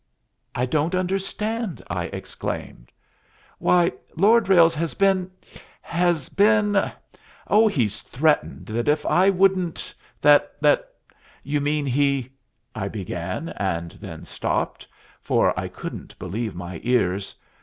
"I 0.55 0.65
don't 0.65 0.95
understand," 0.95 1.83
I 1.87 2.05
exclaimed. 2.05 2.91
"Why, 3.59 3.91
Lord 4.17 4.49
Ralles 4.49 4.73
has 4.73 4.95
been 4.95 5.29
has 5.79 6.27
been 6.27 6.91
oh, 7.45 7.67
he's 7.67 8.01
threatened 8.01 8.65
that 8.65 8.87
if 8.87 9.05
I 9.05 9.29
wouldn't 9.29 9.93
that" 10.19 10.53
"You 11.53 11.61
mean 11.61 11.85
he?" 11.85 12.31
I 12.75 12.87
began, 12.87 13.49
and 13.57 13.91
then 13.91 14.25
stopped, 14.25 14.87
for 15.21 15.53
I 15.55 15.67
couldn't 15.67 16.17
believe 16.17 16.55
my 16.55 16.79
ears. 16.83 17.35